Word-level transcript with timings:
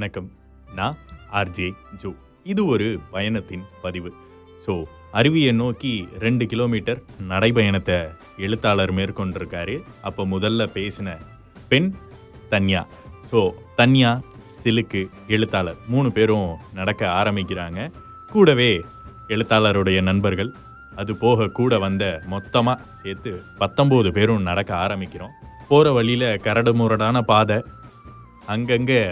வணக்கம். 0.00 0.28
நான் 0.76 0.94
RJ 1.38 1.66
Joe. 2.02 2.10
இது 2.50 2.62
ஒரு 2.72 2.86
பயணத்தின் 3.10 3.64
பதிவு. 3.82 4.10
ஸோ 4.66 4.72
அருவியை 5.18 5.52
நோக்கி 5.52 5.90
ரெண்டு 6.24 6.44
கிலோமீட்டர் 6.52 7.00
நடைபயணத்தை 7.30 7.98
எழுத்தாளர் 8.44 8.92
மேற்கொண்டிருக்காரு. 8.98 9.74
அப்போ 10.08 10.24
முதல்ல 10.24 10.66
பேசின 10.76 11.16
பெண் 11.70 11.90
தன்யா. 12.52 12.82
ஸோ 13.30 13.40
தன்யா 13.80 14.12
சிலுக்கு 14.60 15.02
எழுத்தாளர். 15.36 15.80
மூணு 15.94 16.10
பேரும் 16.18 16.50
நடக்க 16.80 17.06
ஆரம்பிக்கிறாங்க. 17.20 17.90
கூடவே 18.34 18.72
எழுத்தாளருடைய 19.28 20.00
நண்பர்கள். 20.10 20.52
அது 21.02 21.14
போக 21.24 21.48
கூட 21.60 21.78
வந்த 21.86 22.22
மொத்தமாக 22.34 22.84
சேர்த்து 23.02 23.32
பத்தொம்போது 23.64 24.10
பேரும் 24.18 24.46
நடக்க 24.52 24.72
ஆரம்பிக்கிறோம். 24.86 25.34
போகிற 25.72 25.92
வழியில் 25.98 26.30
கரடு 26.46 26.74
முரடான 26.82 27.22
பாதை. 27.32 27.58
அங்கங்கே 28.54 29.02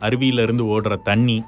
அருவியிலிருந்து 0.00 0.64
ஓடுற 0.74 1.02
தண்ணி 1.02 1.42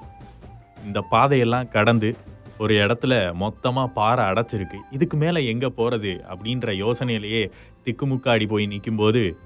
இந்த 0.87 1.01
பாதையெல்லாம் 1.01 1.69
கடந்து 1.69 2.17
ஒரு 2.59 2.75
இடத்துல 2.75 3.35
மொத்தமாக 3.35 3.93
பாறை 3.93 4.25
அடைச்சிருக்கு. 4.25 4.79
இதுக்கு 4.91 5.17
மேலே 5.17 5.47
எங்கே 5.47 5.67
போகிறது 5.67 6.13
அப்படின்ற 6.31 6.73
யோசனையிலேயே 6.85 7.43
திக்குமுக்காடி 7.85 8.47
போய் 8.49 8.67
நிற்கும்போது 8.67 9.37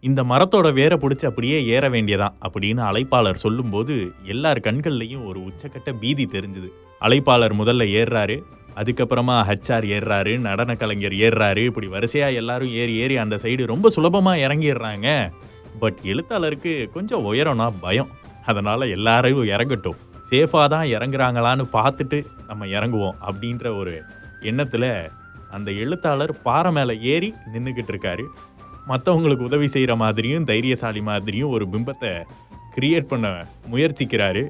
இந்த 0.00 0.22
மரத்தோட 0.22 0.72
வேரை 0.72 0.98
பிடிச்சி 0.98 1.24
அப்படியே 1.24 1.64
ஏற 1.64 1.90
வேண்டியதான் 1.90 2.36
அப்படின்னு 2.46 2.82
அழைப்பாளர் 2.90 3.42
சொல்லும்போது 3.44 3.96
எல்லார் 4.24 4.60
கண்கள்லையும் 4.60 5.26
ஒரு 5.26 5.40
உச்சக்கட்ட 5.40 5.92
பீதி 6.00 6.24
தெரிஞ்சுது. 6.32 6.70
அழைப்பாளர் 7.00 7.54
முதல்ல 7.60 7.86
ஏறுறாரு 8.00 8.36
அதுக்கப்புறமா 8.76 9.36
ஹச்ஆர் 9.48 9.86
ஏறுறாரு 9.96 10.38
நடன 10.38 10.74
கலைஞர் 10.74 11.12
ஏறுறாரு 11.12 11.64
இப்படி 11.64 11.86
வரிசையாக 11.86 12.32
எல்லாரும் 12.32 12.68
ஏறி 12.68 12.94
ஏறி 12.96 13.16
அந்த 13.16 13.36
சைடு 13.36 13.66
ரொம்ப 13.66 13.90
சுலபமாக 13.90 14.42
இறங்கிடுறாங்க. 14.46 15.30
பட் 15.80 15.94
எழுத்தாளருக்கு 16.02 16.90
கொஞ்சம் 16.92 17.32
உயரம்னா 17.32 17.72
பயம். 17.80 18.08
அதனால் 18.46 18.80
எல்லாரும் 18.80 19.44
இறங்கட்டும். 19.44 20.00
சேஃபாக 20.30 20.68
தான் 20.68 20.86
இறங்குறாங்களான்னு 20.86 21.64
பார்த்துட்டு 21.72 22.26
நம்ம 22.46 22.66
இறங்குவோம் 22.66 23.16
அப்படின்ற 23.28 23.76
ஒரு 23.76 24.02
எண்ணத்தில் 24.40 25.10
அந்த 25.50 25.70
எழுத்தாளர் 25.70 26.42
பாறை 26.42 26.72
மேலே 26.72 27.00
ஏறி 27.00 27.34
நின்றுக்கிட்டு 27.54 27.92
இருக்காரு. 27.94 28.24
மற்றவங்களுக்கு 28.88 29.48
உதவி 29.48 29.68
செய்கிற 29.68 29.96
மாதிரியும் 29.96 30.44
தைரியசாலி 30.44 31.00
மாதிரியும் 31.00 31.50
ஒரு 31.50 31.68
பிம்பத்தை 31.72 32.22
கிரியேட் 32.76 33.10
பண்ண 33.12 33.46
முயற்சிக்கிறாரு. 33.70 34.48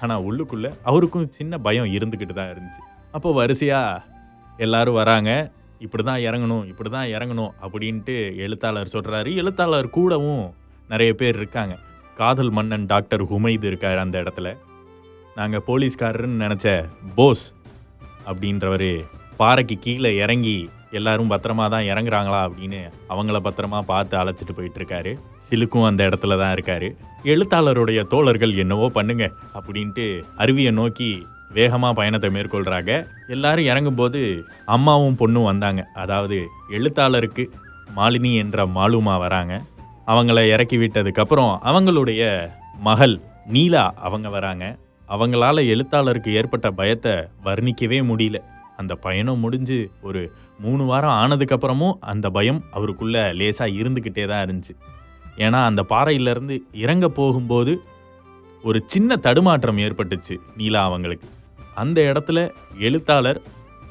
ஆனால் 0.00 0.22
உள்ளுக்குள்ளே 0.22 0.70
அவருக்கும் 0.82 1.30
சின்ன 1.30 1.58
பயம் 1.58 1.84
இருந்துக்கிட்டு 1.84 2.32
தான் 2.32 2.52
இருந்துச்சு. 2.54 2.82
அப்போ 3.12 3.32
வரிசையாக 3.32 4.02
எல்லாரும் 4.56 4.94
வராங்க. 4.94 5.50
இப்படி 5.84 6.02
தான் 6.02 6.22
இறங்கணும் 6.28 6.64
இப்படி 6.70 6.90
தான் 6.90 7.10
இறங்கணும் 7.14 7.52
அப்படின்ட்டு 7.64 8.14
எழுத்தாளர் 8.44 8.92
சொல்கிறாரு 8.94 9.30
எழுத்தாளர் 9.42 9.88
கூடவும் 9.96 10.44
நிறைய 10.92 11.10
பேர் 11.20 11.38
இருக்காங்க. 11.40 11.74
காதல் 12.16 12.52
மன்னன் 12.56 12.86
டாக்டர் 12.92 13.24
ஹுமைது 13.30 13.66
இருக்கார் 13.70 14.02
அந்த 14.04 14.16
இடத்துல. 14.22 14.48
நாங்கள் 15.36 15.64
போலீஸ்காரர்னு 15.68 16.42
நினச்ச 16.44 16.66
போஸ் 17.14 17.44
அப்படின்றவர் 18.30 18.90
பாறைக்கு 19.36 19.76
கீழே 19.84 20.10
இறங்கி 20.24 20.56
எல்லாரும் 20.98 21.30
பத்திரமா 21.32 21.64
தான் 21.74 21.88
இறங்குறாங்களா 21.92 22.40
அப்படின்னு 22.48 22.80
அவங்கள 23.12 23.38
பத்திரமா 23.46 23.78
பார்த்து 23.88 24.14
அழைச்சிட்டு 24.20 24.54
போயிட்டுருக்காரு 24.58 25.12
சிலுக்கும் 25.48 25.88
அந்த 25.88 26.02
இடத்துல 26.08 26.36
தான் 26.42 26.52
இருக்காரு. 26.56 26.88
எழுத்தாளருடைய 27.32 28.00
தோழர்கள் 28.12 28.52
என்னவோ 28.62 28.86
பண்ணுங்க 28.98 29.24
அப்படின்ட்டு 29.58 30.04
அருவியை 30.42 30.72
நோக்கி 30.80 31.10
வேகமாக 31.56 31.98
பயணத்தை 31.98 32.30
மேற்கொள்கிறாங்க 32.36 32.92
எல்லாரும் 33.34 33.68
இறங்கும்போது 33.72 34.20
அம்மாவும் 34.76 35.18
பொண்ணும் 35.20 35.48
வந்தாங்க. 35.50 35.82
அதாவது 36.04 36.38
எழுத்தாளருக்கு 36.76 37.44
மாலினி 37.96 38.32
என்ற 38.42 38.66
மாலுமா 38.76 39.14
வராங்க. 39.24 39.54
அவங்கள 40.12 40.38
இறக்கி 40.54 40.76
விட்டதுக்கப்புறம் 40.76 41.52
அவங்களுடைய 41.70 42.22
மகள் 42.88 43.14
நீலா 43.54 43.84
அவங்க 44.06 44.28
வராங்க. 44.28 44.64
அவங்களால 45.14 45.56
எழுத்தாளருக்கு 45.72 46.30
ஏற்பட்ட 46.40 46.68
பயத்தை 46.80 47.14
வர்ணிக்கவே 47.46 47.98
முடியல. 48.10 48.38
அந்த 48.80 48.92
பயணம் 49.04 49.42
முடிஞ்சு 49.44 49.78
ஒரு 50.08 50.22
மூணு 50.64 50.82
வாரம் 50.84 51.16
ஆனதுக்கப்புறமும் 51.22 51.98
அந்த 52.12 52.26
பயம் 52.36 52.60
அவருக்குள்ளே 52.76 53.22
லேசாக 53.40 53.76
இருந்துக்கிட்டே 53.80 54.24
தான் 54.30 54.44
இருந்துச்சு. 54.46 54.74
ஏன்னா 55.44 55.60
அந்த 55.70 55.82
பாறையிலேருந்து 55.92 56.56
இறங்க 56.84 57.08
போகும்போது 57.18 57.72
ஒரு 58.68 58.78
சின்ன 58.92 59.16
தடுமாற்றம் 59.26 59.80
ஏற்பட்டுச்சு 59.86 60.34
நீலா 60.56 60.82
அவங்களுக்கு. 60.90 61.28
அந்த 61.74 62.00
இடத்துல 62.02 62.52
எழுத்தாளர் 62.78 63.40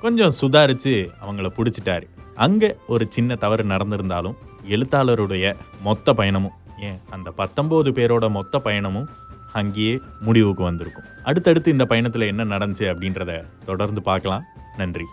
கொஞ்சம் 0.01 0.33
சுதாரித்து 0.41 0.93
அவங்கள 1.25 1.49
பிடிச்சிட்டாரு. 1.57 2.07
அங்கே 2.35 2.75
ஒரு 2.87 3.05
சின்ன 3.09 3.35
தவறு 3.35 3.63
நடந்திருந்தாலும் 3.63 4.37
எழுத்தாளருடைய 4.69 5.55
மொத்த 5.81 6.13
பயணமும் 6.13 6.55
ஏன் 6.79 6.99
அந்த 7.09 7.33
பத்தொம்போது 7.37 7.89
பேரோட 7.99 8.29
மொத்த 8.29 8.61
பயணமும் 8.63 9.07
அங்கேயே 9.53 9.99
முடிவுக்கு 10.21 10.63
வந்திருக்கும். 10.63 11.03
அடுத்தடுத்து 11.23 11.71
இந்த 11.71 11.85
பயணத்தில் 11.85 12.21
என்ன 12.21 12.45
நடந்துச்சு 12.45 12.87
அப்படின்றத 12.93 13.43
தொடர்ந்து 13.65 14.01
பார்க்கலாம். 14.01 14.43
நன்றி. 14.77 15.05